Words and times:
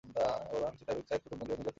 এর 0.29 0.43
প্রধান 0.51 0.73
চিন্তাবিদ 0.77 1.05
সাইয়েদ 1.07 1.21
কুতুব 1.23 1.35
বন্দী 1.39 1.51
ও 1.51 1.55
নির্যাতিত 1.57 1.65
হন। 1.65 1.69